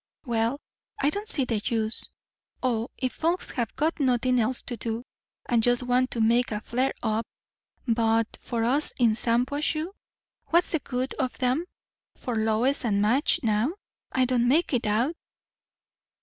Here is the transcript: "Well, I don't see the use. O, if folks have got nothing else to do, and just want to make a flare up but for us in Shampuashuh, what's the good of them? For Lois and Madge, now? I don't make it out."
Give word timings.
"Well, 0.25 0.59
I 0.99 1.11
don't 1.11 1.27
see 1.27 1.45
the 1.45 1.61
use. 1.63 2.09
O, 2.63 2.89
if 2.97 3.13
folks 3.13 3.51
have 3.51 3.75
got 3.75 3.99
nothing 3.99 4.39
else 4.39 4.63
to 4.63 4.75
do, 4.75 5.03
and 5.47 5.61
just 5.61 5.83
want 5.83 6.09
to 6.09 6.19
make 6.21 6.51
a 6.51 6.59
flare 6.59 6.93
up 7.03 7.27
but 7.87 8.35
for 8.41 8.63
us 8.63 8.91
in 8.99 9.13
Shampuashuh, 9.13 9.91
what's 10.47 10.71
the 10.71 10.79
good 10.79 11.13
of 11.19 11.37
them? 11.37 11.65
For 12.15 12.35
Lois 12.35 12.83
and 12.83 12.99
Madge, 12.99 13.41
now? 13.43 13.73
I 14.11 14.25
don't 14.25 14.47
make 14.47 14.73
it 14.73 14.87
out." 14.87 15.13